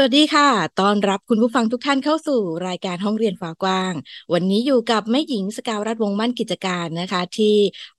[0.00, 0.48] สวัสดีค่ะ
[0.80, 3.92] ตอนรับคุณผู้ฟังทุกท่านเข้าสู่รายการห้องเรียนฝากว้าง
[4.32, 7.56] วันนี้อยู่กับแม่หญิงสกาวรัฐวงมั่นกิจการนะคะที่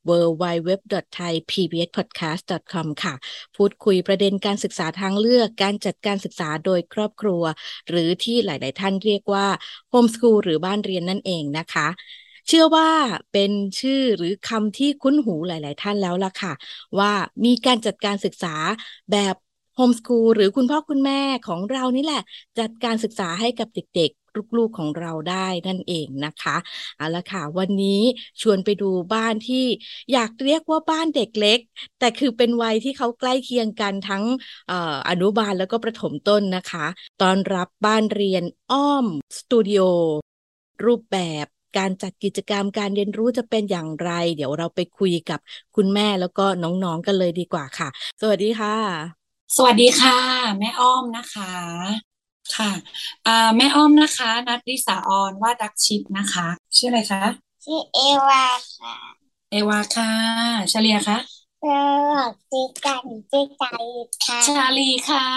[0.09, 0.71] w w w
[1.16, 2.76] t h a i p b s p o d c a s t c
[2.80, 3.13] o m ค่ะ
[3.55, 7.43] พูดคุยประเด็นการศึกษาทางเลือกการจัดการศึกษาโดยครอบครัว
[7.90, 9.48] หรือที่หลาย ๆ ท่านเรียกว่า
[9.90, 11.88] โฮมสคูลหรือบ้านเรียนนั่นเองนะคะ
[12.48, 12.90] เชื่อว่า
[13.34, 16.54] เป็นชื่อหรือคำที่คุ้นหูหลาย ๆ ท่านแล้วล่ะค่ะ
[16.99, 17.12] ว่า
[17.45, 18.55] มีการจัดการศึกษา
[19.12, 19.35] แบบ
[19.79, 22.21] โฮมสคูลหรือคุณพ่อคุณแม่ของเรานี่แหละ
[22.59, 26.57] จัดการศึกษาให้กับเด็กๆ ลูกๆของเราได้นั่นเองนะคะ
[26.98, 28.01] เอาละค่ะ วันนี้
[28.41, 29.65] ชวนไปดูบ้านที่
[30.13, 31.59] อยากเรียกว่าบ้านเด็กเล็ก
[31.99, 34.23] แต่คือเป็นวัยที่เขาใกล้เคียงกันทั้ง
[34.71, 34.73] อ
[35.09, 36.85] อนุบาลแล้วก็ประถมต้นนะคะ
[37.21, 39.05] ตอนรับบ้านเรียนอ้อม
[39.37, 39.82] สตูดิโอ
[40.85, 41.45] รูปแบบ
[41.77, 45.39] การจัดกิจกรรมการเรียนรู้จะเป็นอย่างไร เดี๋ยวเราไปคุยกับ
[45.76, 47.89] คุณแม่แล้วก็น้องๆกันเลยดีกว่าค่ะ
[48.21, 49.18] สวัสดีค่ะ
[49.57, 50.17] สวัสดีค่ะ
[50.59, 51.51] แม่อ้อมนะคะ
[52.55, 52.71] ค่ะ
[53.57, 56.47] แม่อ้อมนะคะ นัทริสาออนวาดักชิปนะคะ
[56.77, 57.23] ชื่ออะไรคะ
[57.65, 58.45] ชื่อเอวา
[58.77, 58.95] ค่ะ
[59.51, 60.11] เอวาค่ะ
[60.71, 61.17] ชาเลียคะ
[61.61, 63.63] สวัสดีกันเจ๊ใจ
[64.25, 65.27] ค่ะชาลีค่ะ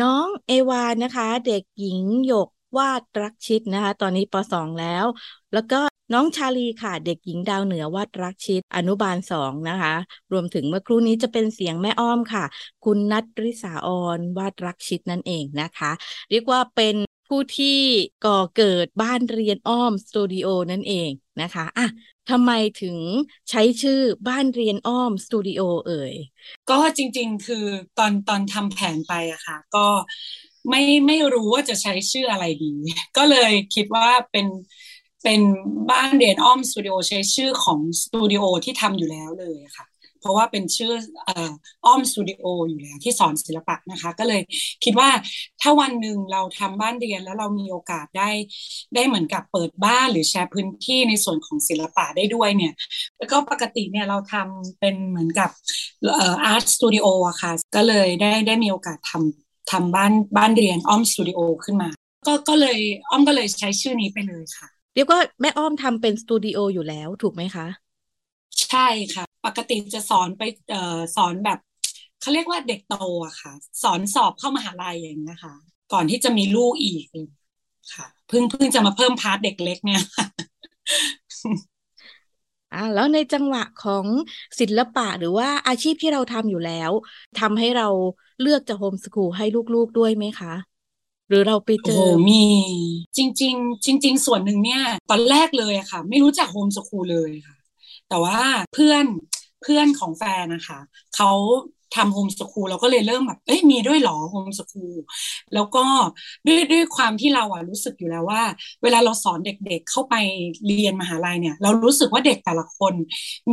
[0.00, 5.06] น้องเอวานะคะ เด็กหญิงหยกวาดรักชิดนะคะ ตอนนี้ปสองแล้ว
[5.52, 5.80] แล้วก็
[6.12, 9.94] น้องชาลีค่ะ เด็กหญิงดาวเหนือวาดรักชิดอนุบาลสองนะคะ
[10.32, 12.44] รวมถึงเมื่อครู่นี้จะเป็นเสียงแม่อ้อมค่ะ
[12.84, 15.90] คุณนัทริษาออนวาดรักชิดนั่นเองนะคะ
[16.30, 16.96] เรียกว่าเป็น
[17.28, 17.78] ผู้ที่
[18.26, 21.10] ก่อเกิดบ้านเรียนอ้อมสตูดิโอนั่นเอง
[21.42, 21.86] นะคะอะ
[22.30, 22.50] ทำไม
[22.82, 22.96] ถึง
[23.50, 26.14] ใช้ชื่อบ้านเรียนอ้อมสตูดิโอเอ่ย
[26.70, 27.64] ก็จริงๆ คือ
[27.98, 29.86] ตอนตอนทำแผนไปอะค่ะ ก็
[30.68, 32.72] ไม่ไม่รู้ว่าจะใช้ชื่ออะไรดี
[33.16, 34.46] ก็เลยคิดว่าเป็น
[35.24, 35.40] เป็น
[35.90, 39.86] บ้านเรียนอ้อมสตูดิโอใช้ชื่อของสตูดิโอที่ทำอยู่แล้วเลยค่ะ
[40.20, 40.92] เพราะว่าเป็นชื่อ
[41.86, 44.42] อ้อมสตูดิโออยู่แล้วที่สอนศิลปะนะคะ ก็เลย
[44.84, 45.10] คิดว่า
[45.60, 48.30] ถ้าวันหนึ่งเราทำบ้านเรียนแล้วเรามีโอกาสได้
[48.94, 52.72] ได้เหมือนกับเปิดบ้านหรือแชร์พื้นที่ในส่วนของศิลปะได้ด้วยเนี่ย
[53.18, 55.50] แล้วก็ปกติเนี่ยเราทำเป็นเหมือนกับ
[56.44, 61.88] art studio อะค่ะ ก็เลยได้ได้มีโอกาสทำทำบ้านบ้านเรียนอ้อมสตูดิโอขึ้นมา
[62.26, 62.78] ก็ก็เลย
[63.10, 67.66] อ้อมก็เลยใช้ชื่อนี้ไปเลยค่ะ เรียกว่าแม่อ้อมทำเป็นสตูดิโออยู่แล้วถูกไหมคะ
[68.68, 71.58] ใช่ค่ะ ปกติจะสอนไปเอ่อสอนแบบ
[72.20, 72.92] เขาเรียกว่าเด็กโต
[73.26, 73.52] อะค่ะ
[73.82, 75.54] สอนสอบเข้ามหาลัยอย่างนี้ค่ะ
[75.92, 77.04] ก่อนที่จะมีลูกอีก
[77.94, 80.02] ค่ะเพิ่งเพิ่งจะมาเพิ่ม part เด็กเล็กเนี่ย
[82.72, 84.08] อ่าแล้วในจังหวะของ
[84.60, 86.92] ศิลปะหรือว่าอาชีพที่เราทำอยู่แล้ว
[87.36, 87.84] ทำให้เรา
[88.40, 90.48] เลือกจะ homeschool ให้ลูกๆด้วยไหมคะ
[91.30, 92.44] หรือเราไปเจอมี
[93.16, 97.56] จริงๆจริง ๆ ส่วนหนึ่งเนี่ย ตอนแรกเลยอะค่ะ ไม่รู้จัก homeschool เลยค่ะ
[98.08, 98.38] แต่ว่า
[98.74, 99.04] เพื่อน
[99.62, 100.78] เพื่อนของแฟนนะคะ
[101.16, 101.32] เขา
[101.96, 104.94] ทำ homeschool เราก็เลยเริ่มแบบเอ้ยมีด้วยหรอ homeschool
[105.54, 105.84] แล้วก็
[106.46, 108.42] ด้วยด้วยความที่เราอะรู้สึกอยู่แล้วว่า
[108.82, 110.14] เวลาเราสอนเด็กๆเข้าไป
[110.66, 112.94] เรียนมหาลัยเนี่ย เรารู้สึกว่าเด็กแต่ละคน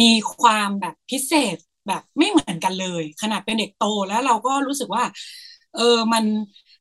[0.01, 5.03] มีความแบบพิเศษแบบไม่เหมือนกันเลย ขนาดเป็นเด็กโตแล้วเราก็รู้สึกว่า
[5.75, 6.23] เออมัน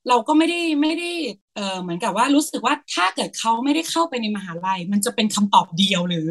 [0.09, 1.11] เราก็ไม่ได้ไม่ได้
[1.55, 6.31] เออเหมือนกับว่ารู้สึกว่าถ้าเกิดเขาไม่ได้เข้าไปในมหาลัย มันจะเป็นคำตอบเดียวหรือ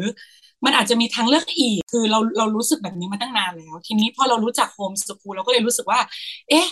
[0.64, 6.00] มันอาจจะมีทางเลือกอีก คือเราเรารู้สึกแบบนี้มาตั้งนานแล้ว ทีนี้พอเรารู้จักโฮมสกูลเราก็เลยรู้สึกว่า
[6.48, 6.66] เอ๊ะ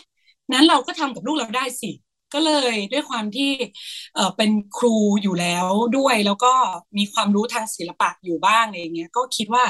[0.52, 1.90] นั้นเราก็ทำกับลูกเราได้สิ
[2.34, 3.50] ก็เลยด้วยความที่
[4.36, 6.52] เป็นครูอยู่แล้วด้วย แล้วก็
[6.98, 9.64] มีความรู้ทางศิลปะอยู่บ้างอะไรเงี้ยก็คิดว่า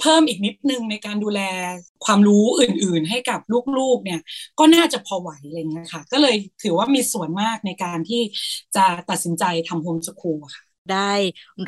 [0.00, 1.40] เพิ่มอีกนิดนึงในการดูแล
[2.04, 3.40] ความรู้อื่น ๆ ให้กับ
[3.78, 4.20] ลูกๆ เนี่ย
[4.58, 8.22] ก็น่าจะพอไหวอะไรเงี้ยค่ะ ก็เลยถือว่ามีส่วนมากในการที่
[8.76, 11.12] จะตัดสินใจทำโฮมสคูลค่ะ ได้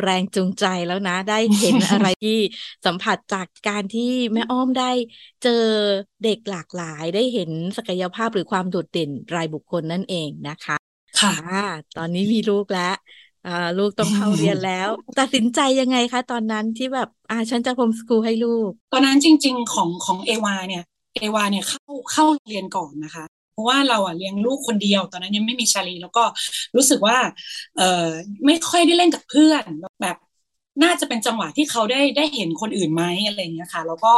[0.01, 2.39] แรงจูงใจแล้วนะ ได้เห็นอะไรที่
[2.85, 4.91] สัมผัสจากการที่แม่อ้อมได้
[5.43, 5.51] เจอ
[6.23, 10.77] เด็กหลากหลาย ได้เห็นศักยภาพหรือความโดดเด่นรายบุคคลนั่นเองนะคะ
[11.21, 11.33] ค่ะ
[11.97, 12.95] ตอนนี้มีลูกแล้ว
[13.47, 14.89] อ่าลูกต้องเข้าเรียนแล้ว
[15.19, 20.83] ตัดสินใจยังไงคะ ตอนนั้นที่แบบอ่าฉันจะโฮมสกูลให้ลูก ตอนนั้นจริง ๆ ของของเอวาเนี่ย
[21.15, 21.83] เอวาเนี่ยเข้า
[22.13, 26.25] เข้าเรียนก่อนนะคะ เพราะว่าเราอะเลี้ยงลูกคนเดียว ตอนนั้นยังไม่มีชาลี แล้วก็
[26.77, 27.19] รู้สึกว่า
[27.77, 27.83] เออ
[28.47, 29.65] ไม่ค่อยได้เล่นกับเพื่อน
[30.03, 30.17] แบบ
[30.83, 34.13] น่าจะเป็นจังหวะที่เขาได้ได้เห็นคนอื่นไหมอะไรเงี้ยค่ะ แล้วก็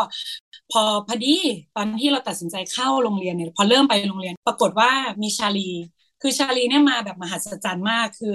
[0.70, 1.28] พอพอดี
[1.74, 4.90] ตอนที่เราตัดสินใจเข้าโรงเรียนเนี่ยพอเริ่มไปโรงเรียน ปรากฏว่า
[5.22, 5.60] มีชาลี
[6.20, 8.34] คือชาลีเนี่ยมาแบบมหัศจรรย์มากคือ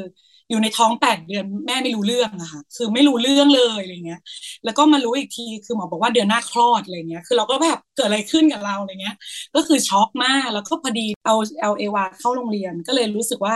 [0.50, 4.20] อยู่ในท้องแปดเดือนแม่ไม่รู้เรื่องอะค่ะคือไม่รู้เรื่องเลยอะไรเงี้ย
[4.64, 9.16] แล้วก็มารู้อีกทีคือหมอบอกว่าเดือนหน้าคลอดอะไรเงี้ย คือเราก็แบบเกิดอะไรขึ้นกับเราอะไรเงี้ย
[9.56, 13.56] ก็คือช็อกมากแล้วก็พอดีเอาเอลเอวาเข้าโรงเรียนก็เลยรู้สึกว่า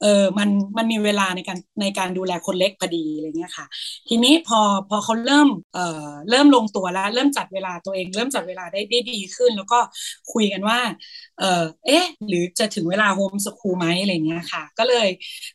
[0.00, 0.48] เออมัน
[0.78, 3.66] มันมีเวลาในการในการดูแลคนเล็กพอดีอะไรเงี้ยค่ะ
[4.08, 9.78] ทีนี้พอพอเขาเริ่มเอ่อเริ่มลงตัวแล้ว เริ่มจัดเวลาตัวเอง เริ่มจัดเวลาได้ได้ดีขึ้น แล้วก็
[10.32, 10.78] คุยกันว่า
[11.38, 15.08] เออเอ๊ะ หรือจะถึงเวลา homeschool ไหมอะไรเงี้ยค่ะ ก็เลย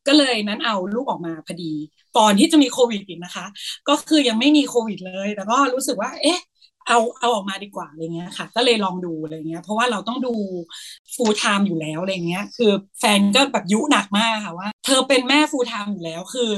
[0.07, 1.73] ก็เลยนั้นเอาลูกออกมาพอดี
[2.17, 3.45] ก่อนที่จะมีโควิดอีกนะคะ
[3.89, 6.39] ก็คือยังไม่มีโควิดเลย แต่ก็รู้สึกว่า เอ๊ะ
[6.87, 10.33] เอาเอาออกมาดีกว่าอะไรเงี้ยค่ะ ก็เลยลองดูอะไรเงี้ย เพราะว่าเราต้องดู
[11.15, 16.49] full-time อยู่แล้วอะไรเงี้ย คือแฟนก็แบบยุหนักมากค่ะว่า เธอเป็นแม่ full-time อยู่แล้ว คือ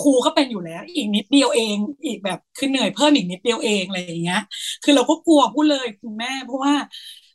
[0.00, 4.42] ครูก็เป็นอยู่แล้ว อีกนิดเดียวเอง อีกแบบคือเหนื่อยเพิ่มอีกนิดเดียวเองอะไรเงี้ย
[4.84, 6.74] คือเราก็กลัวพูดเลยคุณแม่ เพราะว่า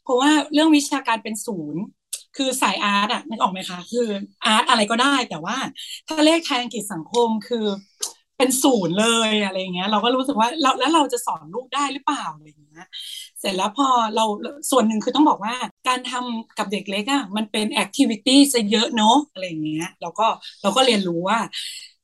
[0.04, 1.84] เพราะว่าเรื่องวิชาการเป็นศูนย์
[2.38, 4.08] คือสาย art อะนึกออกไหมคะ คือ
[4.46, 5.58] art อะไรก็ได้ แต่ว่า
[6.08, 7.66] ถ้าเลขไทยอังกฤษสังคมคือ
[8.38, 12.86] เป็นศูนย์เลยอะไรเงี้ย เราก็รู้สึกว่าเราแล้วเราจะสอนลูกได้หรือเปล่าอะไรเงี้ย
[13.40, 14.26] เสร็จแล้วพอเรา
[14.72, 15.54] ส่วนหนึ่งคือต้องบอกว่า
[15.88, 20.28] การทำกับเด็กเล็กอะมันเป็น activity ซะเยอะเนาะอะไรเงี้ยเราก็
[20.62, 21.40] เราก็เรียนรู้ว่า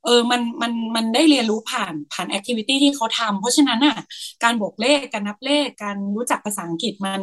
[0.06, 3.95] เออ มัน มัน มันได้เรียนรู้ผ่านผ่าน activity ที่เขาทำ เพราะฉะนั้นอะ
[4.44, 7.22] การบวกเลข การนับเลข การรู้จักภาษาอังกฤษมัน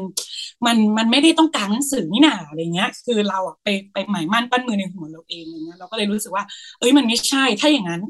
[0.66, 6.44] มัน มันไม่ได้ต้องการหนังสือนี่หนาอะไรเงี้ย คือเราอะไปไปหมายมั่นปั้นมือในหัวเราเองอะไรเงี้ย เราก็เลยรู้สึกว่า
[6.78, 8.02] เอ้ย มันไม่ใช่ ถ้าอย่างนั้น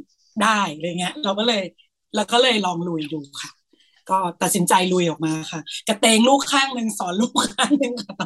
[0.45, 1.63] ได้อะไรเงี้ย เราก็เลย
[2.15, 3.51] เราก็เลยลองลุยดูค่ะ
[4.11, 8.17] ก็ตัดสินใจลุยออกมาค่ะ กระเตงลูกข้างหนึ่งสอนลูกข้างหนึ่งค่ะ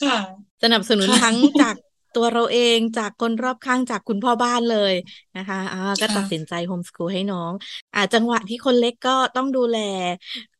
[0.00, 0.18] ค่ะ
[0.62, 1.76] สนับสนุนทั้งจาก
[2.16, 4.94] ตัวเราเองจากคนรอบข้างจากคุณพ่อบ้านเลย
[5.38, 7.52] นะคะอ่าก็ตัดสินใจโฮมสคูลให้น้อง
[7.94, 9.78] อ่าจังหวะที่คนเล็กก็ต้องดูแล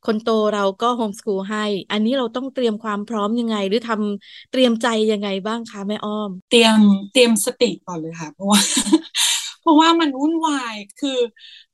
[0.07, 6.79] คนโตเราก็โฮมสคูลให้ อันนี้เราต้องเตรียมความพร้อมยังไง หรือทำเตรียมใจยังไงบ้างคะแม่อ้อม เตรียม
[7.13, 8.61] เตรียมสติก่อนเลยค่ะ เพราะว่า
[9.63, 11.19] เพราะว่ามันวุ่นวายคือ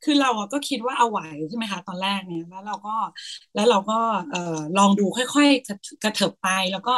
[0.02, 2.90] คือเราอะก็คิดว่าเอาไหวใช่ไหมคะตอนแรกเนี่ยแล้วเราก็
[3.54, 3.94] แล้วเราก็
[4.30, 4.38] เอ่อ
[4.76, 6.92] ลองดูค่อยๆกระเถิบไปแล้วก็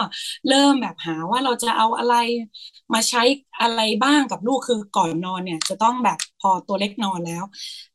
[0.49, 2.15] เริ่มแบบหาว่าเราจะเอาอะไร
[2.95, 3.23] มาใช้
[3.61, 7.45] อะไรบ้างกับลูกคือก่อนนอนเนี่ย จะต้องแบบพอตัวเล็กนอนแล้ว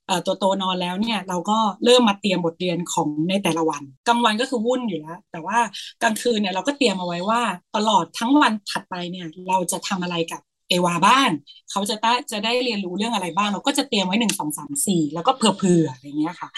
[0.07, 5.57] เอ่อตัวโตนอนแล้วเนี่ยเราก็เริ่มมาเตรียมบทเรียนของในแต่ละวันกลางวันก็คือวุ่นอยู่แล้วแต่ว่า
[6.01, 7.41] กลางคืนเนี่ยเราก็เตรียมเอาไว้ว่า
[7.75, 11.29] ตลอดทั้งวันถัดไปเนี่ย เราจะทำอะไรกับ เอวาบ้าง
[11.71, 16.49] เขาจะได้จะได้เรียนรู้เรื่องอะไรบ้าง เราก็จะเตรียมไว้หนึ่งสองสามสี่แล้วก็เผื่อๆอะไรเงี้ยค่ะ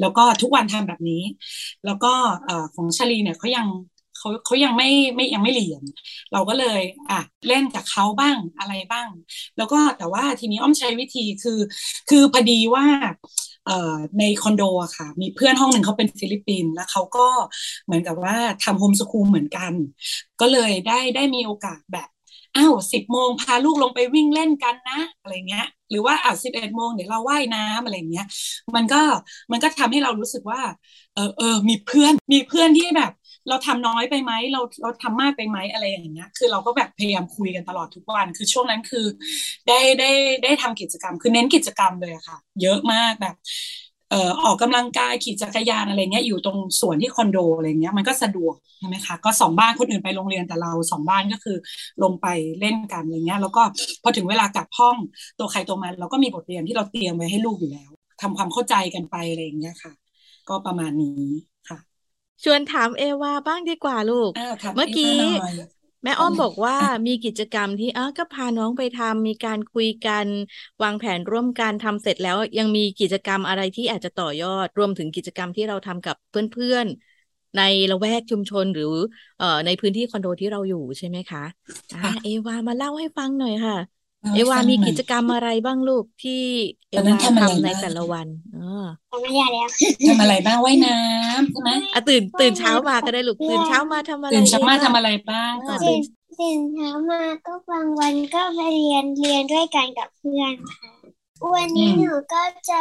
[0.00, 1.22] แล้วก็ทุกวันทำแบบนี้
[1.86, 2.12] แล้วก็
[2.74, 3.66] ของชลีเนี่ยเขายัง
[4.18, 5.82] เขาเขายังไม่ไม่ยังไม่เรียน
[6.32, 6.80] เราก็เลย
[7.10, 9.08] อะเล่นกับเขาบ้างอะไรบ้าง
[9.56, 11.58] แล้วก็แต่ว่าทีนี้อ้อมใช้วิธีคือ
[12.08, 12.84] คือพอดีว่า
[14.18, 17.26] ในคอนโดอะค่ะ มีเพื่อนห้องหนึ่งเขาเป็นฟิลิปปินส์แล้วเขาก็
[17.84, 19.72] เหมือนกับว่าทำ homeschool เหมือนกัน
[20.40, 22.08] ก็เลยได้ได้มีโอกาสแบบ
[22.56, 28.26] อ้าวสิบโมงพาลูกลงไปวิ่งเล่นกันนะ อะไรเงี้ย หรือว่าอะสิบเอ็ดโมงเดี๋ยวเราว่ายน้ำอะไรเงี้ย
[28.74, 29.02] มันก็
[29.52, 30.60] มันก็ทำให้เรารู้สึกว่า
[31.14, 33.12] เออเออมีเพื่อนมีเพื่อนที่แบบ
[33.48, 39.06] เราทำน้อยไปไหมเราเราทำมากไปไหมอะไรอย่างเงี้ย คือเราก็แบบพยายามคุยกันตลอดทุกวัน คือช่วงนั้นคือ
[39.68, 40.10] ได้ได้
[40.42, 43.34] ได้ทำกิจกรรม คือเน้นกิจกรรมเลยค่ะ เยอะมากแบบ
[44.10, 51.56] เอ่อออกกำลังกายขี่จักรยานอะไรเงี้ยอยู่ตรงสวนที่คอนโดอะไรเงี้ยมันก็สะดวกใช่ไหมคะก็สองบ้านคนอื่นไปโรงเรียนแต่เราสองบ้านก็คือ
[52.02, 52.26] ลงไป
[52.60, 53.62] เล่นกันอะไรเงี้ยแล้วก็
[54.02, 54.96] พอถึงเวลากลับห้อง
[55.38, 57.90] ตัวใครตัวมันเราก็มีบทเรียนที่เราเตรียมไว้ให้ลูกอยู่แล้ว
[58.22, 59.92] ทำความเข้าใจกันไปอะไรอย่างเงี้ยค่ะ
[60.48, 61.26] ก็ประมาณนี้
[61.68, 61.78] ค่ะ
[62.44, 65.52] ชวนถามเอวาบ้างดีกว่าลูกอ้าวถามเมื่อกี้เอวาหน่อย
[66.04, 66.76] แม่อ้อมบอกว่า
[67.06, 70.26] มีกิจกรรมที่เออก็พาน้องไปทำมีการคุยกัน
[70.82, 78.84] วางแผนร่วมกันทำเสร็จแล้ว ยังมีกิจกรรมอะไรที่อาจจะต่อยอดรวมถึงกิจกรรมที่เราทำกับเพื่อนๆ ในละแวกชุมชนหรือ
[79.36, 81.40] เอ่อในพื้นที่คอนโดที่เราอยู่ใช่ไหมคะ
[81.92, 83.76] อ่าค่ะเอวามาเล่าให้ฟังหน่อยค่ะ
[84.22, 86.44] เล่าเอให้วาฟังมีหน่อยกิจกรรมอะไรบ้างลูกที่
[86.90, 88.70] เอตอนนั้นวาทำอะไรทำในบ้างแต่ละวันอ๋อ
[89.10, 89.68] ทำไม่ได้แล้ว
[90.08, 96.00] ทำอะไรบ้างว่ายน้ำใช่ไหมอะตื่นตื่นเช้ามาก็ได้ลูกตื่นเช้ามาทำอะไรตื่นเช้ามาเอวทำอะไรบ้างก่อนตื่ตื่น
[96.40, 100.90] ตื่นเช้ามาก็บางวันก็ไปเรียนเรียนด้วยกันกับเพื่อนค่ะ
[101.54, 102.78] วันนี้หนูก็จะ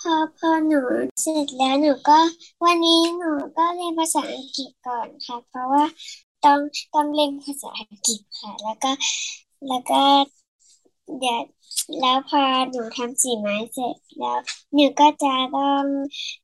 [0.00, 0.80] พอพอหนู
[1.20, 2.18] เสร็จแล้วหนูก็
[2.64, 5.84] วันนี้หนูก็เรียนภาษาอังกฤษก่อนค่ะ เพราะว่า
[6.44, 6.58] ต้อง
[6.94, 8.90] ต้องเรียนภาษาอังกฤษค่ะ แล้วก็
[9.68, 10.02] แล้วก็
[11.16, 11.40] เดี๋ยว
[12.00, 14.38] แล้วพอหนูทำสีไม้เสร็จแล้ว
[14.74, 15.84] หนูก็จะต้อง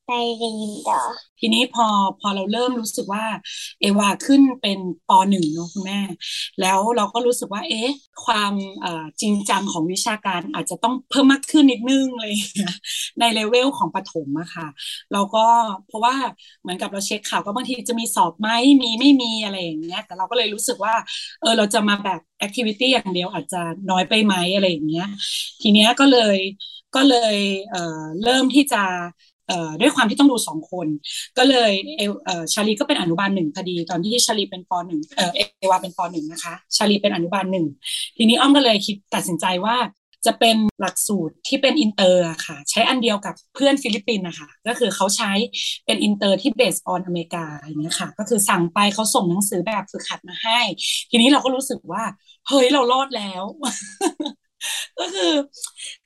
[0.06, 1.00] ไปเรียนต่อ
[1.40, 1.87] ทีนี้พอ
[2.21, 3.25] พอเราเริ่มรู้สึกว่า
[3.80, 4.78] เอวาขึ้นเป็น
[5.09, 6.00] ปหนึ่งเนอะคุณแม่
[6.61, 7.90] แล้วเราก็รู้สึกว่า เอ๊ะ
[8.25, 8.52] ความ
[9.21, 12.33] จริงจังของวิชาการอาจจะต้องเพิ่มมากขึ้นนิดนึงเลย
[13.21, 14.66] ในเลเวลของประถมอะค่ะ
[15.12, 15.47] เราก็
[15.87, 16.14] เพราะว่า
[16.62, 18.49] เหมือนกับเราเช็คข่าวก็บางทีจะมีสอบไหม
[18.83, 20.94] มีไม่มีอะไรอย่างเงี้ยแต่เราก็เลยรู้สึกว่า
[21.40, 25.06] เออเราจะมาแบบ แอคทิวิตี้อย่างเดียวอาจจะน้อยไปไหมอะไรอย่างเงี้ย
[25.62, 26.38] ทีเนี้ยก็เลย
[26.96, 27.36] ก็เลย
[27.70, 28.84] เเริ่มที่จะ
[29.80, 30.86] ด้วยความที่ต้องดูสองคน
[31.38, 37.66] ก็เลยเออชาลีก็เป็นอนุบาลหนึ่งพอดี ตอนที่ชาลีเป็นปหนึ่งเอ่อเอวาเป็นปหนึ่งนะคะ ชาลีเป็นอนุบาลหนึ่ง
[38.16, 39.76] ทีนี้อ้อมก็เลยคิดตัดสินใจว่า
[40.26, 45.32] จะเป็นหลักสูตรที่เป็นอินเตอร์ค่ะ ใช้อันเดียวกับเพื่อนฟิลิปปินส์นะคะก็คือเขาใช้
[45.86, 50.60] เป็นอินเตอร์ที่ base on อเมริกาอย่างเงี้ยค่ะ ก็คือสั่งไปเขาส่งหนังสือแบบฝึกหัดมาให้
[51.10, 52.02] ทีนี้เราก็รู้สึกว่า
[52.48, 53.44] เฮ้ยเรารอดแล้ว
[54.98, 55.32] ก็คือ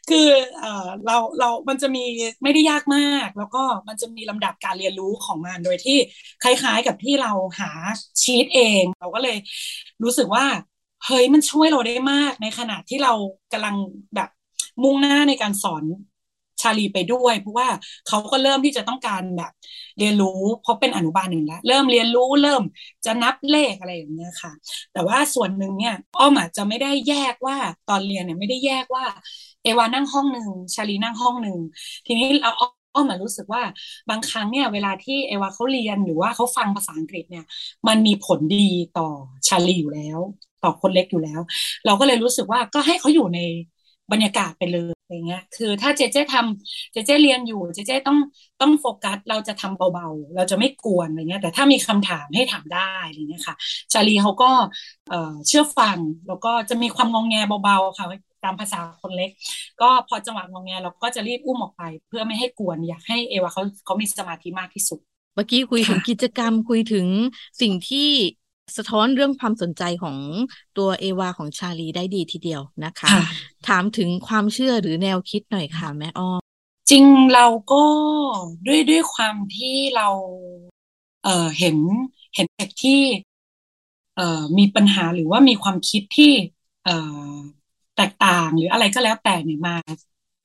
[0.09, 0.28] คือ
[0.59, 2.04] เอ่อเราเรามันจะมี
[2.42, 5.97] ไม่ได้ยากมาก แล้วก็มันจะมีลำดับการเรียนรู้ของมันโดยที่
[6.42, 7.71] คล้ายๆกับที่เราหา
[8.23, 9.37] ชีตเอง เราก็เลย
[10.04, 10.47] รู้สึกว่า
[11.07, 13.12] เฮ้ยมันช่วยเราได้มากในขณะที่เรา
[13.52, 13.76] กำลัง
[14.14, 14.28] แบบ
[14.83, 15.85] มุ่งหน้าในการสอน
[16.62, 17.69] ชาลีไปด้วย เพราะว่า
[18.07, 19.53] เขาก็เริ่มที่จะต้องการแบบ
[19.99, 22.62] เรียนรู้เพราะเป็นอนุบาลหนึ่งแล้วเริ่มเรียนรู้เริ่ม
[23.05, 24.53] จะนับเลขอะไรอย่างเงี้ยค่ะ
[24.93, 27.57] แต่ว่าส่วนหนึ่งเนี่ยอ้อมอาจจะไม่ได้แยกว่า
[27.88, 29.05] ตอนเรียนเนี่ยไม่ได้แยกว่า
[29.62, 31.59] เอวานั่งห้องหนึ่งชาลีนั่งห้องหนึ่ง
[32.07, 33.62] ทีนี้เราอ้อมารู้สึกว่า
[34.11, 37.45] บางครั้งเนี่ยเวลาที่เอวาเขาเรียนหรือว่าเขาฟังภาษาอังกฤษเนี่ย
[37.88, 39.09] มันมีผลดีต่อ
[39.49, 40.19] ชาลีอยู่แล้ว
[40.65, 41.41] ต่อคนเล็กอยู่แล้ว
[41.87, 43.38] เราก็เลยรู้สึกว่าก็ให้เขาอยู่ใน
[44.12, 48.19] บรรยากาศไปเลย อย่างเงี้ย คือถ้าเจเจทำเจเจเรียนอยู่เจเจต้อง
[48.61, 53.57] ต้องโฟกัส เราจะทำเบาๆ เราจะไม่กวนอะไรเงี้ย แต่ถ้ามีคำถามให้ถามได้อะไรเงี้ยค่ะ
[53.93, 54.50] ชาลีเขาก็
[55.49, 55.99] เชื่อฟัง
[56.29, 58.07] แล้วก็จะมีความงงแงเบาๆค่ะ
[58.45, 59.31] ตามภาษาคนเล็ก
[59.81, 65.00] ก็พอจังหวะงงแงเราก็จะรีบอุ้มออกไป เพื่อไม่ให้กวนอยากให้เอวาเขาเขามีสมาธิมากที่สุด
[65.35, 67.07] เมื่อกี้คุยถึงกิจกรรมคุยถึง
[67.61, 68.11] สิ่งที่
[68.77, 70.17] สะท้อนเรื่องความสนใจของ
[70.79, 73.09] ตัวเอวาของชาลีได้ดีทีเดียวนะคะ
[73.69, 76.41] ถามถึงความเชื่อหรือแนวคิดหน่อยค่ะแม่อ้อม
[76.91, 77.85] จริงเราก็
[78.67, 80.09] ด้วยด้วยความที่เรา
[81.25, 81.77] เอ่อเห็น
[82.35, 83.01] เห็นเด็กที่
[84.17, 86.33] เอ่อมีปัญหาหรือว่ามีความคิดที่
[86.85, 86.97] เอ่
[87.31, 87.35] อ
[87.97, 89.77] แตกต่างหรืออะไรก็แล้วแต่เนี่ยมา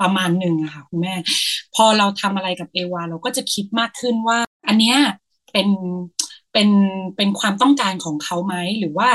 [0.02, 1.16] ประมาณหนึ่งอะค่ะคุณแม่
[1.76, 4.98] พอเราทำอะไรกับเอวาเราก็จะคิดมากขึ้นว่า อันเนี้ย
[5.52, 5.68] เป็น
[6.54, 6.70] เป็น
[7.16, 9.10] เป็นความต้องการของเขาไหมหรือว่า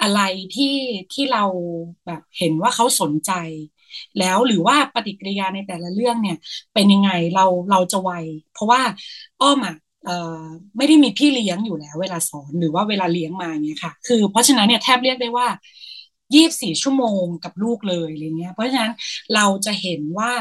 [0.00, 0.20] อะไร
[0.54, 0.74] ที่
[1.12, 1.44] ที่เรา
[2.06, 3.30] แบบเห็นว่าเขาสนใจ
[4.18, 6.36] แล้วหรือว่าปฏิกิริยาในแต่ละเรื่องเนี่ย
[6.74, 8.10] เป็นยังไงเราเราจะไว
[8.52, 8.82] เพราะว่า
[9.40, 9.74] อ้อมอะ
[10.76, 15.48] ไม่ได้มีพี่เลี้ยงอยู่แล้ว เวลาสอนหรือว่าเวลาเลี้ยงมาเนี่ยค่ะ คือเพราะฉะนั้นเนี่ยแทบเรียกได้ว่า
[16.34, 18.92] ยี่บสี่ชั่วโมงกับลูกเลยอะไรเงี้ย เพราะฉะนั้น
[19.34, 20.32] เราจะเห็นว่า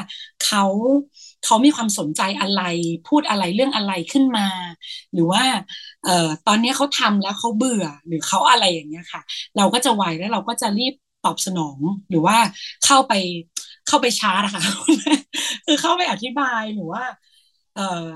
[0.46, 0.64] เขา
[1.46, 2.62] เขามีความสนใจอะไร
[3.08, 4.48] พูดอะไรเรื่องอะไรขึ้นมา
[5.14, 5.44] หรือว่า
[6.04, 9.22] เอ่อตอนนี้เขาทำแล้วเขาเบื่อหรือเขาอะไรอย่างเงี้ยค่ะ
[9.58, 10.94] เราก็จะไวแล้วเราก็จะรีบ
[11.26, 11.80] ตอบสนอง
[12.10, 12.38] หรือว่า
[12.86, 13.14] เข้าไป
[13.88, 14.64] เข้าไปชาร์จนะคะ
[15.66, 17.04] คือเข้าไปอธิบายหรือว่า
[17.74, 18.10] เอ่อ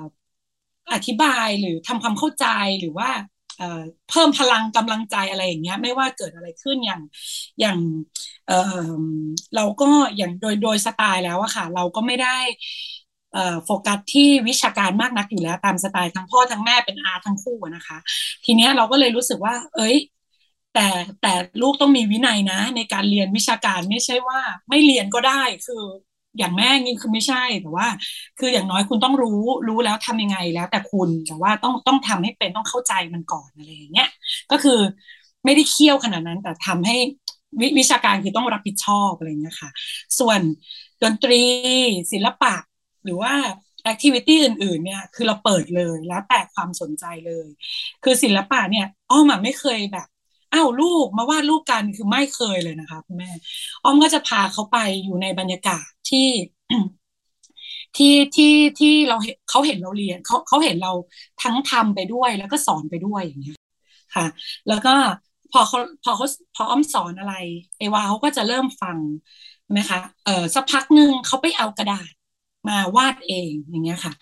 [0.93, 2.45] อธิบายหรือทำความเข้าใจ
[2.79, 3.09] หรือว่า
[4.09, 7.01] เพิ่มพลังกำลังใจอะไรอย่างเงี้ย ไม่ว่าเกิดอะไรขึ้นอย่าง
[7.59, 7.77] อย่าง
[8.47, 8.97] เออ
[9.55, 9.85] เราก็
[10.17, 12.37] อย่างโดยโดยสไตล์แล้วอะค่ะ เราก็ไม่ได้
[13.65, 17.97] โฟกัสที่วิชาการมากนักอยู่แล้วตามสไตล์ทั้งพ่อทั้งแม่เป็นอาทั้งคู่นะคะ
[18.45, 19.95] ทีเนี้ยเราก็เลยรู้สึกว่า เอ้ย
[20.73, 20.87] แต่
[21.21, 24.39] แต่ลูกต้องมีวินัยนะ ในการเรียนวิชาการไม่ใช่ว่า
[24.69, 25.83] ไม่เรียนก็ได้คือ
[26.37, 27.87] อย่างแม่นี่คือไม่ใช่แต่ว่า
[28.39, 34.09] คืออย่างน้อยคุณต้องรู้รู้แล้วทำยังไงแล้วแต่คุณแต่ว่าต้องต้องทำให้เป็นต้องเข้าใจมันก่อนอะไรอย่างเงี้ย
[34.51, 34.79] ก็คือ
[35.45, 36.95] ไม่ได้เคี่ยวขนาดนั้นแต่ทำให้
[37.61, 39.69] วิวชาการคือต้องรับผิดชอบอะไรเงี้ยค่ะ
[40.19, 40.39] ส่วน
[41.03, 41.41] ดนตรี
[42.11, 42.53] ศิลปะ
[43.07, 43.33] หรือว่า
[43.83, 47.47] แอคทิวิตี้อื่นๆเนี่ยคือเราเปิดเลยแล้วแต่ความสนใจเลย
[48.03, 50.07] คือศิลปะเนี่ยอ้อมไม่เคยแบบ
[50.53, 53.31] อ้าวลูกมาวาดรูปกันคือไม่เคยเลยนะคะคุณแม่
[53.83, 56.27] อ้อมก็จะพาเขาไปอยู่ในบรรยากาศที่
[57.97, 60.91] ที่ที่ที่เราเห็นเขาเห็นเราเรียนเขาเขาเห็นเรา
[61.43, 63.57] ทั้งทำไปด้วยแล้วก็สอนไปด้วยอย่างเงี้ย
[64.15, 64.25] ค่ะ
[64.67, 64.95] แล้วก็
[65.51, 67.35] พอเขาพอเขาพออ้อมสอนอะไร
[67.79, 68.97] เอวาเขาก็จะเริ่มฟัง
[69.71, 72.11] ไหมคะเออสักพักหนึ่งเขาไปเอากระดาษ
[72.69, 74.13] มาวาดเองอย่างเงี้ยค่ะ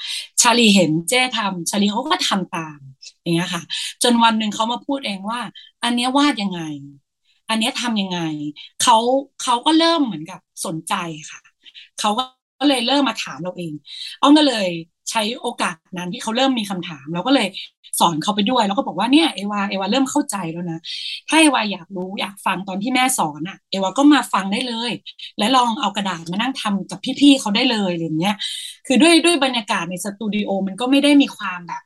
[0.42, 2.80] ชาลีเห็นเจ้ทำชาลีเขาก็ทำตาม
[3.22, 3.64] อย่างเงี้ยค่ะ
[4.04, 5.40] จนวันหนึ่งเขามาพูดเองว่า
[5.84, 6.62] อันเนี้ยวาดยังไง
[7.50, 8.20] อันเนี้ยทำยังไง
[8.82, 8.96] เขา
[9.42, 10.94] เขาก็เริ่มเหมือนกับสนใจ
[11.32, 11.42] ค่ะ
[12.00, 12.24] เขาก็
[12.60, 13.74] ก็เลยเริ่มมาถามเราเอง
[14.22, 14.68] อ้อมก็เลย
[15.12, 17.48] ใช้โอกาสนั้นที่เขาเริ่มมีคำถาม เราก็เลย
[18.00, 20.80] สอนเขาไปด้วย แล้วก็บอกว่าเนี่ยเอวาเอวาเริ่มเข้าใจแล้วนะ
[21.28, 24.92] ถ้าเอวาอยากรู้อยากฟังตอนที่แม่สอนอะ เอวาก็มาฟังได้เลย
[25.38, 28.36] และลองเอากระดาษมานั่งทำกับพี่ๆเขาได้เลยอะไรเงี้ย
[28.88, 31.84] คือด้วยด้วยบรรยากาศในสตูดิโอมันก็ไม่ได้มีความแบบ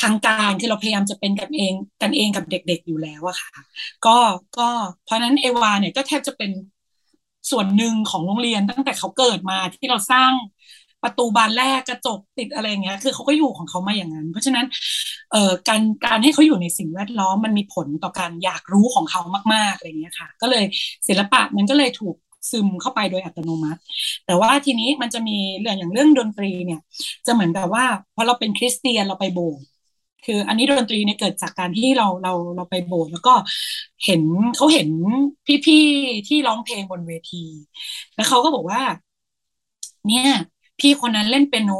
[0.00, 3.50] ทางการคือเราพยายามจะเป็นกันเองกันเองกับเด็ก ๆอยู่แล้วอะค่ะ
[4.06, 4.16] ก็
[4.58, 4.68] ก็
[5.04, 6.50] เพราะนั้นเอวาเนี่ยก็แทบจะเป็น
[7.50, 10.32] ส่วนหนึ่งของโรงเรียนตั้งแต่เขาเกิดมาที่เราสร้าง
[11.02, 14.66] ประตูบานแรกกระจกติดอะไรเงี้ย คือเขาก็อยู่ของเขามาอย่างนั้น เพราะฉะนั้น
[15.32, 19.20] เอ่อการการให้เขาอยู่ในสิ่งแวดล้อมมันมีผลต่อการอยากรู้ของเขา
[19.54, 20.64] มากๆอะไรเงี้ยค่ะ ก็เลย
[21.08, 22.16] ศิลปะมันก็เลยถูก
[22.50, 23.80] ซึมเข้าไปโดยอัตโนมัติ
[24.26, 26.80] แต่ว่าทีนี้มันจะมีเรื่องอย่างเรื่องดนตรีเนี่ย
[27.26, 29.64] จะเหมือนกับว่าพอเราเป็นคริสเตียนเราไปโบสถ์
[30.24, 33.34] คืออันนี้ดนตรีเนี่ยเกิดจากการที่เราเราเราไปโบสถ์แล้วก็
[34.04, 34.22] เห็น
[34.56, 34.88] เขาเห็น
[35.66, 37.44] พี่ๆที่ร้องเพลงบนเวที
[38.14, 38.80] แล้วเขาก็บอกว่า
[40.06, 40.28] เนี่ย
[40.78, 41.70] พี่คนนั้นเล่นเปียโน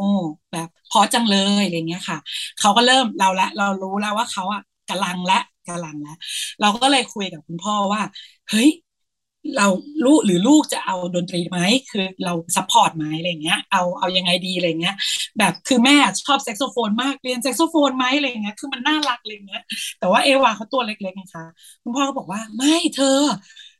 [0.52, 2.18] แบบพราะจังเลยอะไรเงี้ยค่ะ
[2.58, 5.36] เขาก็เริ่มเราละ เรารู้แล้วว่าเขาอะกำลังละ
[5.68, 6.16] กำลังล้ว
[6.60, 8.02] เราก็เลยคุยกับคุณพ่อว่า
[8.50, 8.68] เฮ้ย
[9.56, 9.66] เรา
[10.04, 11.58] ลูกหรือลูกจะเอาดนตรีไหม
[11.90, 14.96] คือเรา support ไหมอะไรเงี้ยเอาเอายังไงดีอะไรเงี้ย
[15.38, 19.62] แบบคือแม่ชอบแซกโซโฟนมากเรียนแซกโซโฟนไหมอะไรเงี้ยคือมันน่ารักอะไรเงี้ย
[19.98, 21.44] แต่ว่าเอวาเขาตัวเล็กๆนะคะ
[21.82, 23.20] คุณพ่อก็บอกว่าไม่เธอ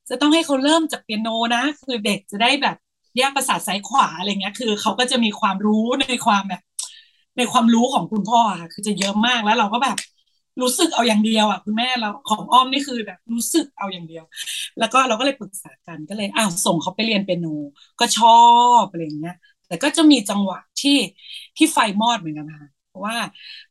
[0.09, 2.77] จะต้องให้เขาเริ่มจากเปียโนนะ คือเด็กจะได้แบบ
[3.17, 6.63] แยกประสาทซ้ายขวาอะไรเงี้ย คือเขาก็จะมีความรู้ในความแบบ
[7.37, 9.97] ในความรู้ของคุณพ่อค่ะคือจะเยอะมากแล้วเราก็แบบ
[10.63, 14.25] รู้สึกเอาอย่างเดียวอะคุณแม่เราของอ้อมนี่คือแบบรู้สึกเอาอย่างเดียว
[14.79, 17.47] แล้วก็เราก็เลยปรึกษากันก็เลยอ้าวส่งเขาไปเรียนเปียโน
[18.01, 18.29] ก็ชอ
[18.83, 19.35] บอะไรอย่างเงี้ย
[19.67, 20.97] แต่ก็จะมีจังหวะที่
[21.57, 23.17] ที่ไฟมอดเหมือนกันค่ะเพราะว่า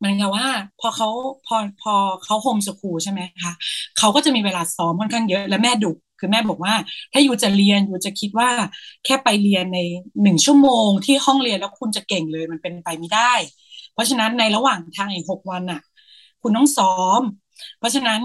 [0.03, 0.47] มันกับว่า
[0.79, 1.07] พอเขา
[1.45, 3.53] พอพอเขาโฮมสคูลใช่ไหมคะ
[3.97, 6.73] เขาก็จะมีเวลาซ้อมค่อนข้างเยอะ และแม่ดุคือแม่บอกว่า
[7.13, 8.49] ถ้าอยู่จะเรียนอยู่จะคิดว่า
[9.05, 9.79] แค่ไปเรียนใน
[10.21, 13.33] หนึ่งชั่วโมงที่ห้องเรียนแล้วคุณจะเก่งเลยมันเป็นไปไม่ได้
[13.93, 15.79] เพราะฉะนั้นในระหว่างทางอีกหกวันอะ
[16.41, 16.87] คุณต้องซ้อ
[17.19, 17.21] ม
[17.77, 18.21] เพราะฉะนั้น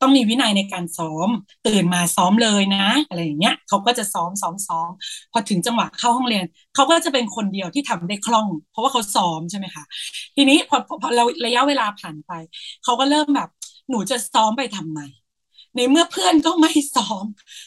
[0.00, 1.28] ต้องมีวินัยในการซ้อม
[1.66, 4.90] ตื่นมาซ้อมเลยนะอะไรอย่างเงี้ยเขาก็จะซ้อมซ้อมซ้อม
[5.32, 9.84] พอถึงจังหวะเข้าห้องเรียนเขาก็จะเป็นคนเดียวที่ทำได้คล่อง เพราะว่าเขาซ้อมใช่ไหมคะ
[10.36, 12.32] ทีนี้พอพอเราระยะเวลาผ่านไป
[12.84, 13.48] เขาก็เริ่มแบบ
[13.90, 15.00] หนูจะซ้อมไปทำไม
[15.76, 17.24] ในเมื่อเพื่อนก็ไม่ซ้อม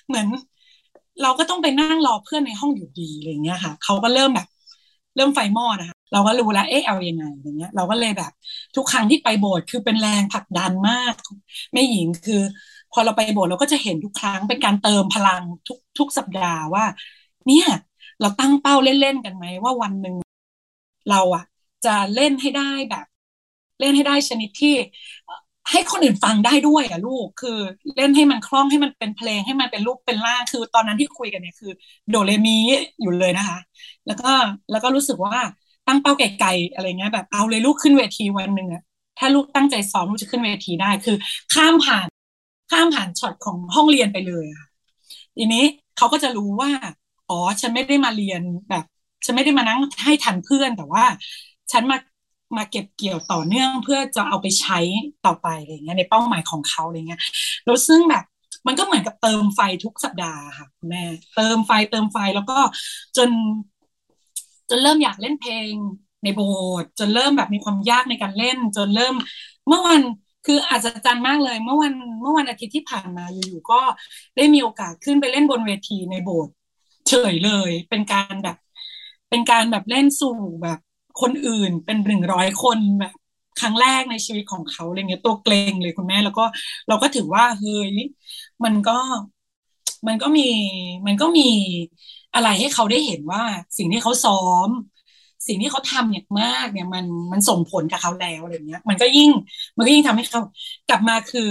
[0.08, 0.28] เหมือน
[1.22, 4.48] เราก็ต้องไปนั่งรอเพื่อนในห้องอยู่ดีอะไรเงี้ยค่ะเขาก็เริ่มแบบ
[5.16, 8.32] เริ่มไฟมอดนะคะ เราก็รู้แล้วเอ๊ะเอาอยัางไงอย่างเงี้ย เราก็เลยแบบ
[8.76, 11.14] ทุกครั้งที่ไปโบสถ์คือเป็นแรงผลักดันมาก
[11.74, 12.42] แม่หญิงคือ
[12.92, 16.86] พอเราไปโบสถ์เราก็จะเห็นทุกครั้งเป็นการเติมพลังทุกทุกสัปดาห์ว่า
[17.48, 17.68] เนี่ย
[18.22, 20.16] เราตั้งเป้าเล่นๆกันไหมว่าวันหนึ่ง
[21.10, 21.44] เราอะ
[21.86, 23.06] จะเล่นให้ได้แบบ
[23.80, 24.76] เล่นให้ได้ชนิดที่
[25.72, 27.58] ให้คนอื่นฟังได้ด้วยอะลูกคือ
[27.96, 31.72] เล่นให้มันคล่องให้มันเป็นเพลงให้มันเป็นรูปเป็นร่างคือตอนนั้นที่คุยกันเนี่ยคือ
[32.10, 32.58] โดเรมี
[33.02, 33.60] อยู่เลยนะคะ
[34.06, 34.32] แล้วก็
[34.72, 35.36] แล้วก็รู้สึกว่า
[35.88, 38.82] ตั้งเป้าไกลๆอะไรเงี้ยแบบเอาเลยลูกขึ้นเวทีวันหนึ่งอะ
[39.18, 41.18] ถ้าลูกตั้งใจซ้อมลูกจะขึ้นเวทีได้คือ
[41.54, 42.08] ข้ามผ่าน
[42.72, 44.68] ข้ามผ่านช็อตของห้องเรียนไปเลยค่ะ
[45.38, 45.64] ทีนี้
[45.98, 46.72] เขาก็จะรู้ว่า
[47.30, 48.84] อ๋อ ฉันไม่ได้มาเรียนแบบ
[49.26, 51.06] ฉันไม่ได้มานั่งให้ทันเพื่อน แต่ว่า
[51.72, 51.98] ฉันมา
[52.58, 54.80] มาเก็บเกี่ยวต่อเนื่องเพื่อจะเอาไปใช้
[55.26, 57.22] ต่อไปอะไรเงี้ยในเป้าหมายของเขาอะไรเงี้ย
[57.66, 58.24] แล้วซึ่งแบบ
[58.68, 61.04] มันก็เหมือนกับเติมไฟทุกสัปดาห์ค่ะคุณแม่
[61.36, 62.58] เติมไฟเติมไฟแล้วก็
[63.18, 63.30] จน
[64.70, 65.74] จนเริ่มอยากเล่นเพลง
[66.24, 66.42] ในโบ
[66.74, 69.16] สถ์จนเริ่มแบบมีความยากในการเล่น จนเริ่ม
[69.68, 70.02] เมื่อวัน
[70.46, 73.80] คืออาจจะจันมากเลย เมื่อวันเมื่อวันอาทิตย์ที่ผ่านมาอยู่ๆก็
[74.36, 76.54] ได้มีโอกาสขึ้นไปเล่นบนเวทีในโบสถ์
[77.10, 78.58] เฉยเลย เป็นการแบบ
[79.30, 80.80] เป็นการแบบเล่นสู่แบบ
[81.22, 83.14] คนอื่นเป็นหนึ่งร้อยคนแบบ
[83.60, 86.46] ครั้งแรกในชีวิตของเขาอะไรเงี้ยตัวเกรงเลยคุณแม่แล้วก็
[86.88, 87.94] เราก็ถือว่าเฮ้ย
[88.64, 88.98] มันก็
[90.08, 90.42] มันก็มี
[91.08, 91.50] มันก็มี
[92.38, 93.44] อะไรให้เขาได้เห็นว่า
[93.78, 94.34] สิ่งที่เขาซ้อ
[94.68, 94.70] ม
[95.48, 99.30] สิ่งที่เขาทำอย่างมากเนี่ยมันมันส่งผลกับเขาแล้วอะไรเงี้ย มันก็ยิ่ง
[99.76, 100.42] มันก็ยิ่งทำให้เขา
[100.90, 101.48] กลับมาคือ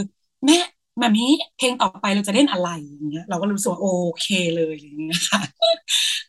[0.46, 0.58] แม่
[1.02, 1.24] มามี
[1.56, 3.88] เพลงต่อไปเราจะเล่นอะไรอย่างเงี้ย เราก็รู้สึกโอ
[4.20, 5.40] เคเลยอย่างเงี้ยค่ะ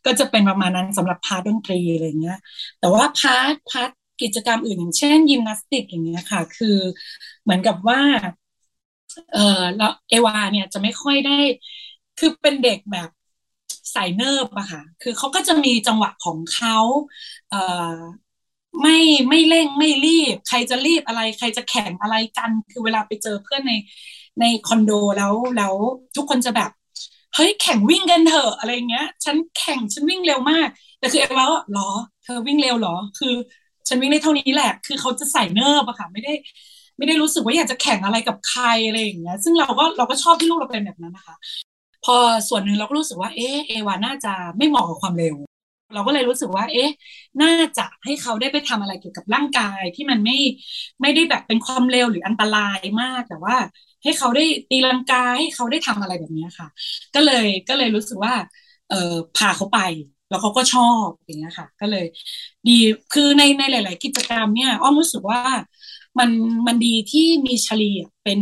[0.06, 2.38] ก็จะเป็นประมาณนั้นสำหรับพาร์ทดนตรีอะไรเงี้ย
[2.80, 3.90] แต่ว่า part part
[4.22, 6.78] กิจกรรมอื่นอย่างเช่นยิมนาสติกอย่างเงี้ยค่ะ คือ
[7.44, 8.00] เหมือนกับว่า
[9.32, 9.40] เออ
[9.78, 11.32] แล้วเอวาเนี่ยจะไม่ค่อยได้
[12.18, 13.10] คือเป็นเด็กแบบ
[13.96, 16.78] สายเนิบอะค่ะ คือเขาก็จะมีจังหวะของเขา
[17.50, 17.98] เอ่อ
[18.82, 18.98] ไม่
[19.30, 23.74] ไม่เร่งไม่รีบ ใครจะรีบอะไร ใครจะแข่งอะไรกัน คือเวลาไปเจอเพื่อนใน
[24.40, 25.76] ในคอนโดแล้วแล้ว
[26.16, 26.70] ทุกคนจะแบบ
[27.36, 30.68] เฮ้ยแข่งวิ่งกันเถอะอะไรเงี้ย ฉันแข่งฉันวิ่งเร็วมาก
[31.00, 31.90] แต่คือเอว่าหรอ
[32.24, 33.34] เธอวิ่งเร็วหรอ คือ
[33.88, 36.34] ฉันวิ่งได้เท่านี้แหละ คือเขาจะใส่เนิบอะค่ะ ไม่ได้
[36.98, 41.36] ไม่ได้รู้สึกว่าอยากจะแข่งอะไรกับใครอะไรอย่างเงี้ย ซึ่งเราก็เราก็ชอบที่ลูกเราเป็นแบบนั้นนะคะ
[42.08, 42.18] พอ
[42.50, 45.36] ส่วนหนึ่งเราก็รู้สึกว่าเอ๊เอวาน่าจะไม่เหมาะกับความเร็ว
[45.94, 46.90] เราก็เลยรู้สึกว่า เอ๊ะ
[47.42, 50.38] น่าจะให้เขาได้ไปทำอะไรเกี่ยวกับร่างกายที่มันไม่
[51.02, 53.56] ไม่ได้แบบเป็นความเร็วหรืออันตรายมากแต่ว่า
[54.04, 56.68] ให้เขาได้ตีลังกาให้เขาได้ทำอะไรแบบนี้ค่ะ
[57.16, 58.34] ก็เลยก็เลยรู้สึกว่า
[58.90, 59.80] เออพาเขาไป
[60.30, 62.06] แล้วเขาก็ชอบอย่างเงี้ยค่ะ ก็เลย
[62.68, 62.72] ดี
[63.14, 65.42] คือในในหลาย ๆ กิจกรรมเนี่ยอ้อมรู้สึกว่า
[66.20, 66.30] มัน
[66.68, 67.92] มันดีที่มีชลี
[68.24, 68.40] เป็น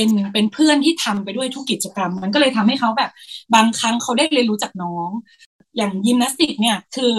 [0.00, 3.10] เป็นเป็นเพื่อนที่ทำไปด้วยทุกกิจกรรม มันก็เลยทำให้เขาแบบ
[3.54, 5.10] บางครั้งเขาได้เรียนรู้จากน้อง
[5.76, 7.14] อย่างยิมนาสติกเนี่ยคือ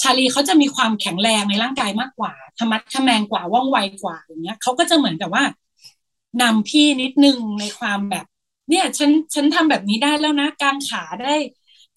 [0.00, 5.44] ชาลีเขาจะมีความแข็งแรงในร่างกายมากกว่าธรรมัดทแมงกว่าว่องไวกว่าอย่างเงี้ยเขาก็จะเหมือนกับว่า
[6.42, 8.26] นำพี่นิดนึงในความแบบ
[8.70, 11.34] เนี่ยฉันฉันทำแบบนี้ได้แล้วนะ การขาได้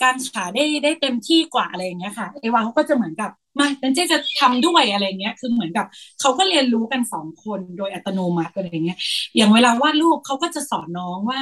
[0.04, 5.86] การขาได้ได้เต็มที่กว่าอะไรอย่างเงี้ยค่ะเอวาเขาก็จะเหมือนกับ มาดันเจจะทำด้วยอะไรเงี้ย คือเหมือนกับ
[6.20, 8.98] เขาก็เรียนรู้กันสองคนโดยอัตโนมัติอะไรเงี้ย
[9.38, 11.42] อย่างเวลาวาดรูปเขาก็จะสอนน้องว่า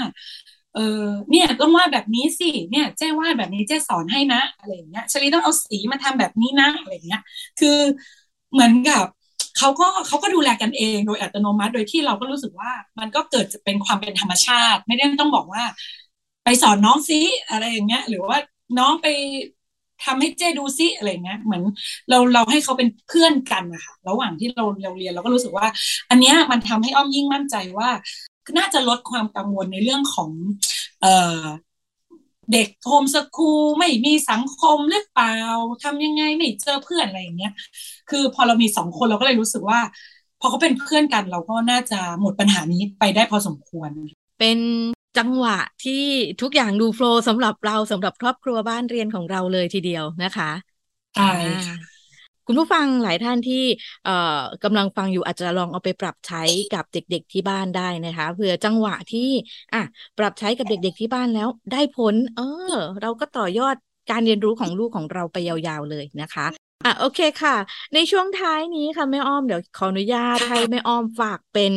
[0.76, 7.22] เออเนี่ยต้องวาดแบบนี้สิ เนี่ยเจ้วาดแบบนี้เจ้สอนให้นะอะไรเงี้ยชลีต้องเอาสีมาทำแบบนี้นะอะไรเงี้ย
[7.60, 7.78] คือ
[8.54, 9.06] เหมือนกับ
[9.58, 15.64] เขาก็เขาก็ดูแลกันเองโดยอัตโนมัติ โดยที่เราก็รู้สึกว่า มันก็เกิดจะเป็นความเป็นธรรมชาติ ไม่ได้ต้องบอกว่า
[16.44, 18.38] ไปสอนน้องซิอะไรอย่างเงี้ย หรือว่า
[18.78, 19.08] น้องไป
[20.04, 21.64] ทำให้เจ้ดูซิอะไรเงี้ยเหมือน
[22.10, 25.68] เราเราให้เขาเป็นเพื่อนกันนะคะระหว่างที่เราเราเรียนเราก็รู้สึกว่า
[26.10, 27.90] อันเนี้ยมันทำให้อ้อมยิ่งมั่นใจว่า
[28.58, 30.30] น่าจะลดความกังวลในเรื่องของ
[31.02, 31.06] เอ
[31.42, 31.44] อ
[32.54, 35.38] เด็กโฮมสคูลไม่มีสังคมหรือเปล่า
[35.84, 37.54] ทำยังไงไม่เจอเพื่อนอะไรอย่างเงี้ย
[38.10, 39.80] คือพอเรามีสองคนเราก็เลยรู้สึกว่า
[40.40, 43.90] พอเขาเป็นเพื่อนกันเราก็น่าจะหมดปัญหานี้ไปได้พอสมควร
[44.40, 44.60] เป็น
[45.18, 45.94] จังหวะที่
[46.42, 50.52] ทุกอย่างดูโฟล์สำหรับเราสำหรับครอบครัวบ้านเรียนของเราเลยทีเดียวนะคะ
[51.16, 51.26] ใช่
[52.48, 53.64] คุณผู้ฟังหลายท่านที่
[54.04, 59.30] เอ่อกำลังฟังอยู่อาจจะลองเอาไปปรับใช้กับเด็ก ๆที่บ้านได้นะคะเผื่อจังหวะที่
[59.74, 59.82] อะ
[60.18, 62.44] ปรับใช้กับเด็ก ๆที่บ้านแล้วได้ผล เออ
[63.02, 63.76] เราก็ต่อยอด
[64.10, 66.48] การเรียนรู้ของลูกของเราไปยาวๆเลยนะคะ
[66.86, 67.54] อะโอเคค่ะ
[67.94, 71.74] ในช่วงท้ายนี้ค่ะแม่อ้อมเดี๋ยวขออนุญาตให้แม่อ้อมฝากเป็น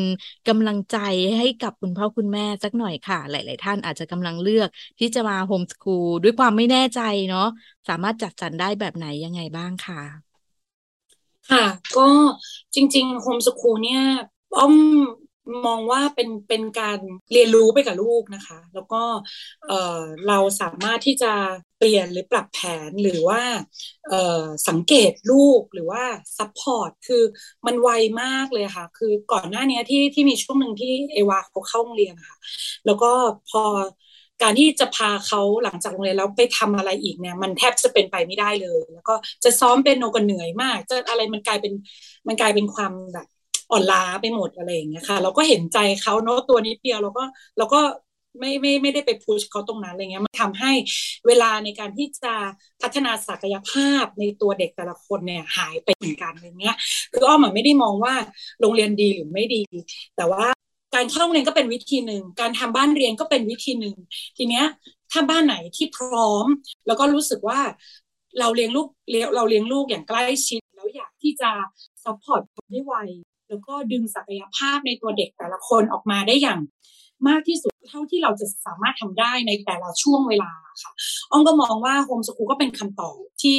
[0.46, 0.96] กำลังใจ
[1.36, 4.68] ให้กับคุณพ่อคุณแม่สักหน่อยค่ะ หลาย ๆ ท่านอาจจะกำลังเลือก
[4.98, 7.42] ที่จะมาโฮมสคูลด้วยความไม่แน่ใจเนาะ
[7.88, 10.38] สามารถจัดสรรได้แบบไหนยังไงบ้างค่ะ
[11.50, 11.64] ค่ะ
[11.96, 12.08] ก็
[12.74, 14.02] จริงๆโฮมสคูลเนี่ย
[14.56, 14.74] อ้อม
[15.66, 16.98] มองว่าเป็นเป็นการ
[17.32, 19.02] เรียนรู้ไปกับลูกนะคะ แล้วก็
[19.66, 21.32] เออเราสามารถที่จะ
[21.78, 22.58] เปลี่ยนหรือปรับแผ
[22.88, 23.42] นหรือว่า
[24.68, 26.02] สังเกตลูกหรือว่า
[26.38, 27.22] support คือ
[27.66, 27.90] มันไว
[28.22, 32.36] มากเลยค่ะ คือก่อนหน้านี้ที่ที่มีช่วงหนึ่งที่เอวาเขาเข้าโรงเรียนค่ะ
[32.86, 33.10] แล้วก็
[33.50, 33.62] พอ
[34.42, 41.72] การที่จะพาเขาหลังจากโรงเรียนแล้วไปทำอะไรอีกเนี่ย มันแทบจะเป็นไปไม่ได้เลย แล้วก็จะซ้อมเปียโนก็เหนื่อยมาก จะอะไรมันกลายเป็น
[42.28, 43.26] มันกลายเป็นความแบบ
[43.70, 47.24] อ่อนล้าไปหมดอะไรอย่างเงี้ยค่ะ เราก็เห็นใจเขาเนาะตัวนิดเดียวเราก็
[47.58, 47.80] เราก็
[48.38, 50.72] ไม่ไม่ไม่ได้ไปพุชเขาตรงนั้นอะไรเงี้ยมันทำให้
[51.26, 52.34] เวลาในการที่จะ
[52.82, 56.76] พัฒนาศักยภาพในตัวเด็กแต่ละคนเนี่ยหายไปเหมือนกันอย่างเงี้ย
[57.12, 58.14] คืออ้อมไม่ได้มองว่า
[58.60, 59.62] โรงเรียนดีหรือไม่ดี
[60.16, 60.46] แต่ว่า
[60.94, 63.96] การเข้าโรงเรียนก็เป็นวิธีหนึ่ง การทำบ้านเรียนก็เป็นวิธีหนึ่ง
[64.36, 64.64] ทีเนี้ย
[65.12, 66.46] ถ้าบ้านไหนที่พร้อม
[66.86, 67.60] แล้วก็รู้สึกว่า
[68.40, 68.86] เราเลี้ยงลูก
[69.36, 71.50] เราเลี้ยงลูกอย่างใกล้ชิด แล้วอยากที่จะ
[72.04, 72.94] support ได้ไว
[73.48, 76.60] แล้วก็ดึงศักยภาพในตัวเด็กแต่ละคนออกมาได้อย่าง
[77.28, 80.92] มากที่สุดเท่าที่เราจะสามารถทำได้ในแต่ละช่วงเวลาค่ะ
[81.30, 83.58] อ้อมก็มองว่า homeschool ก็เป็นคำตอบที่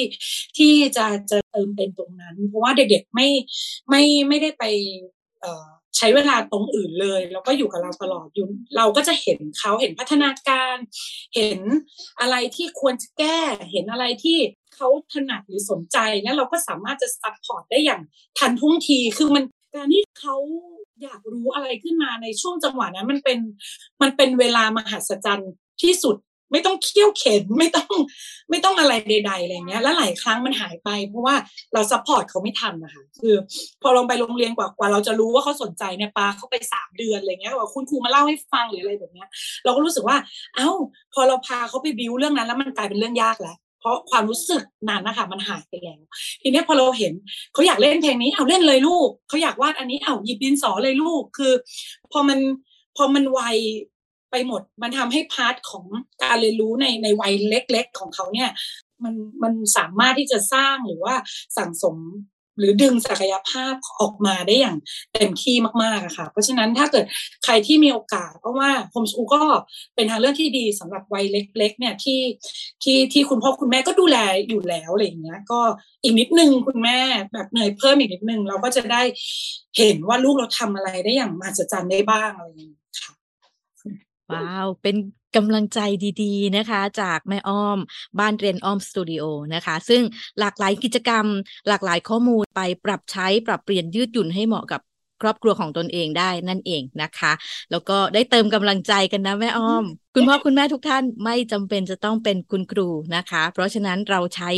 [0.58, 3.28] ที่จะจะเติมเต็มตรงนั้น เพราะว่าเด็กๆไม่
[3.89, 4.63] ไม่ไม่ได้ไป
[5.97, 8.47] ใช้เวลาตรงอื่นเลย แล้วก็อยู่กับเราตลอดอยู่
[8.78, 10.75] เราก็จะเห็นเขาเห็นพัฒนาการ
[11.36, 11.60] เห็น
[12.21, 13.39] อะไรที่ควรจะแก้
[13.71, 14.38] เห็นอะไรที่
[14.75, 18.02] เขาถนัดหรือสนใจแล้วเราก็สามารถจะ support ได้อย่าง
[18.38, 19.43] ทันท่วงทีคือมัน
[19.76, 20.36] การที่เขา
[21.04, 23.40] อยากรู้อะไรขึ้นมาในช่วงจังหวะนั้น มันเป็น
[24.02, 25.52] มันเป็นเวลามหัศจรรย์
[25.82, 26.16] ที่สุด
[26.52, 27.94] ไม่ต้องเคี่ยวเข็นไม่ต้อง
[28.50, 31.36] ไม่ต้องอะไรใดๆอะไรเงี้ย แล้วหลายครั้งมันหายไป เพราะว่า
[31.74, 33.36] เรา support เขาไม่ทันนะคะคือ
[33.82, 39.28] พอส่งไปโรงเรียนกว่ากว่า เราจะรู้ว่าเขาสนใจเนี่ยปาเขาไปสามเดือนอะไรเงี้ยว่าคุณครูมาเล่าให้ฟังหรืออะไรแบบเนี้ย
[39.64, 40.18] เราก็รู้สึกว่า
[40.56, 40.70] เอ้า
[41.14, 46.02] พอเราพาเขาไปบิวเรื่องนั้น แล้วมันกลายเป็นเรื่องยากแล้ว เพราะความรู้สึกนั้นนะคะมันหายไปแล้ว
[46.42, 47.13] ทีนี้พอเราเห็น
[47.54, 51.54] เขาอยากเล่นเพลงนี้เอาเล่นเลยลูกเขาอยากวาดอันนี้เอาหยิบดินสอเลยลูกคือ
[52.12, 52.39] พอมัน
[52.98, 53.42] พอมันไว
[54.32, 55.86] ไปหมด มันทำให้ part ของ
[56.24, 58.50] การเรียนรู้ในในวัยเล็ก ๆ ของเขาเนี่ย
[59.04, 61.15] มันมันสามารถที่จะสร้างหรือว่า
[61.58, 61.98] สั่งสม
[62.60, 64.78] หรือดึงศักยภาพออกมาได้อย่าง
[65.13, 67.06] เต็มที่มากๆอะค่ะ เพราะฉะนั้นถ้าเกิด
[67.43, 69.41] ใครที่มีโอกาส เพราะว่าโฮมสกูลก็
[69.95, 72.19] เป็นทางเลือกที่ดีสำหรับวัยเล็ก ๆ เนี่ยที่
[72.84, 74.17] ที่ที่คุณพ่อคุณแม่ก็ดูแล
[74.50, 75.60] อยู่แล้วอะไรอย่างเงี้ย ก็
[76.04, 77.00] อีกนิดนึงคุณแม่
[77.34, 79.02] แบบเหนื่อยเพิ่มอีกนิดนึงเราก็จะได้
[79.78, 82.79] เห็นว่าลูกเราทำอะไรได้อย่างมหัศจรรย์ได้บ้างอะไรอย่างเงี้ย
[84.34, 84.96] ว้าว เป็น
[85.36, 85.80] กำลังใจ
[86.22, 87.80] ดีๆนะคะ จากแม่อ้อม
[88.20, 90.02] บ้านเรียนอ้อมสตูดิโอนะคะ ซึ่ง
[90.39, 91.26] หลากหลายกิจกรรม
[91.68, 94.82] หลากหลายข้อมูลไปปรับใช้ปรับเปลี่ยนยืดหยุ่นให้เหมาะกับ
[95.22, 97.32] ครอบครัวของตนเองได้นั่นเองนะคะ
[97.72, 104.52] แล้วก็ได้เติมกำลังใจกันนะแม่อ้อม คุณพ่อคุณแม่ทุกท่านไม่จำเป็นจะต้องเป็นคุณครูนะคะ เพราะฉะนั้นเราใช้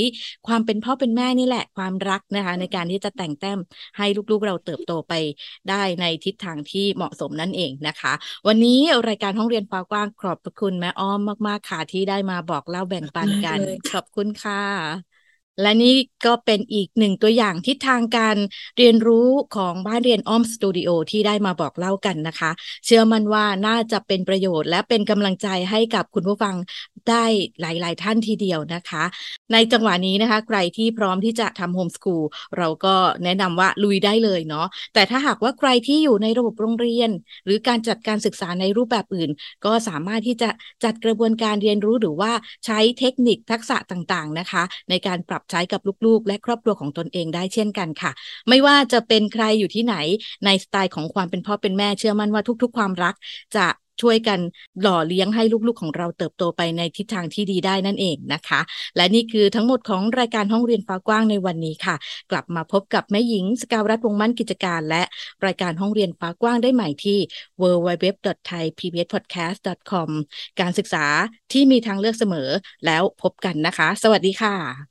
[0.47, 3.60] ความเป็นพ่อเป็นแม่นี่แหละความรักนะคะ ในการที่จะแต่งแต้ม
[3.97, 5.13] ให้ลูกๆเราเติบโตไป
[5.69, 8.13] ได้ในทิศทางที่เหมาะสมนั่นเองนะคะ
[8.47, 15.11] วันนี้รายการห้องเรียนฟ้ากว้างขอบพระคุณแม่อ้อมมากๆค่ะที่ได้มาบอกเล่าแบ่งปันกันเลยขอบคุณค่ะ
[15.59, 18.37] และนี่ก็เป็นอีกหนึ่งตัวอย่างทิศทางการ
[18.77, 22.51] เรียนรู้ของบ้านเรียนอ้อมสตูดิโอที่ได้มาบอกเล่ากันนะคะ
[22.85, 26.55] เชื่อมั่นว่าน่าจะเป็นประโยชน์ และเป็นกำลังใจให้กับคุณผู้ฟัง
[27.09, 27.25] ได้
[27.61, 29.03] หลาย ๆ ท่านทีเดียวนะคะ
[29.53, 32.23] ในจังหวะนี้นะคะ ใครที่พร้อมที่จะทำโฮมสคูล
[32.57, 37.09] เราก็แนะนำว่าลุยได้เลยเนาะแต่ถ้าหากว่าใครที่อยู่ในระบบโรงเรียน
[37.45, 39.29] หรือการจัดการศึกษาในรูปแบบอื่น
[39.65, 40.49] ก็สามารถที่จะ
[40.83, 42.31] จัดกระบวนการเรียนรู้หรือว่า
[42.65, 48.12] ใช้เทคนิคทักษะต่าง ๆ นะคะ ในการปรับใช้กับลูกๆ และครอบครัวของตนเองได้เช่นกันค่ะ
[48.49, 49.95] ไม่ว่าจะเป็นใครอยู่ที่ไหน
[50.45, 53.15] ในสไตล์ของความเป็นพ่อเป็นแม่เชื่อมั่นว่าทุก ๆ ความรัก
[53.56, 53.65] จะ
[54.01, 54.39] ช่วยกัน
[54.82, 58.60] หล่อเลี้ยงให้ลูกๆของเราเติบโตไปในทิศทางที่ดีได้นั่นเองนะคะ
[58.95, 61.95] และนี่คือทั้งหมดของรายการห้องเรียนฟ้ากว้างในวันนี้ค่ะ
[62.32, 65.04] กลับมาพบกับแม่หญิงสกาวรัฐวงมั่นกิจการ และ
[65.45, 67.17] รายการห้องเรียนฟ้ากว้างได้ใหม่ที่
[67.62, 70.10] www.thaipbspodcast.com
[70.60, 71.06] การศึกษา
[71.51, 72.49] ที่มีทางเลือกเสมอ
[72.86, 74.90] แล้วพบกันนะคะ สวัสดีค่ะ